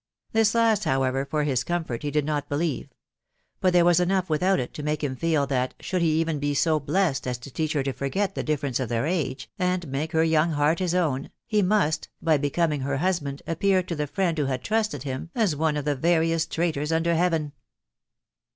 [0.31, 2.89] This last, however, for his com fort, he did not believe;
[3.59, 6.55] but there was enough without it to make him feel that, should he even be
[6.55, 10.11] so blessed as to teach her to forget the difference of their age, and make
[10.13, 14.39] her young heart his own, he must, by becoming her husband, appear, to the friend
[14.39, 17.51] who had trusted him as one cf the veriest traitors under heaven.